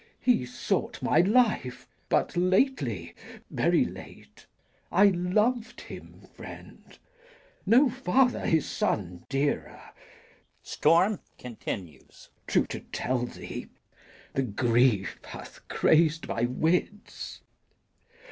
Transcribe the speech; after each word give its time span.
He 0.19 0.47
sought 0.47 0.99
my 1.03 1.19
life 1.19 1.87
But 2.09 2.35
lately, 2.35 3.13
very 3.51 3.85
late. 3.85 4.47
I 4.91 5.09
lov'd 5.09 5.81
him, 5.81 6.21
friend 6.35 6.97
No 7.67 7.87
father 7.87 8.39
his 8.47 8.65
son 8.65 9.27
dearer. 9.29 9.91
True 10.65 11.17
to 12.47 12.79
tell 12.91 13.19
thee, 13.27 13.67
The 14.33 14.41
grief 14.41 15.19
hath 15.23 15.67
craz'd 15.67 16.27
my 16.27 16.45
wits. 16.45 17.41